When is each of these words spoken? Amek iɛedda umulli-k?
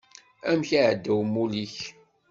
Amek 0.49 0.69
iɛedda 0.77 1.11
umulli-k? 1.19 1.75